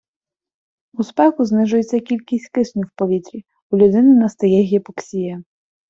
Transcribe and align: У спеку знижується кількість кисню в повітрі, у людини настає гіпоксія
У 0.93 1.01
спеку 1.03 1.45
знижується 1.45 1.99
кількість 1.99 2.51
кисню 2.51 2.81
в 2.81 2.91
повітрі, 2.97 3.45
у 3.71 3.77
людини 3.77 4.15
настає 4.15 4.61
гіпоксія 4.63 5.43